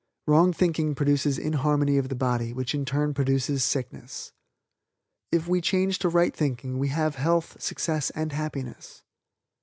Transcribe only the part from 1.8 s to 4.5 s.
of the body which in turn produces sickness.